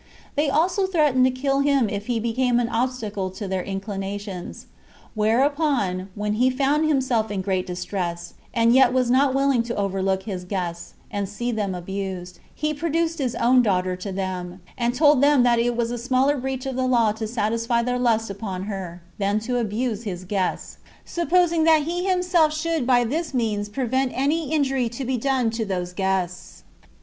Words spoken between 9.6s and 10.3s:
to overlook